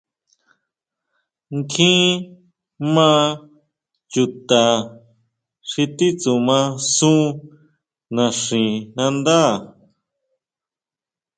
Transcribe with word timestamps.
Kjín 1.71 1.99
maa 2.93 3.23
chuta 4.11 4.63
xi 5.69 5.83
titsuma 5.97 6.59
sun 6.95 7.23
naxinándá. 8.15 9.41